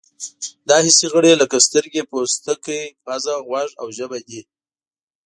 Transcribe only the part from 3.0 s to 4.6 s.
پزه، غوږ او ژبه دي.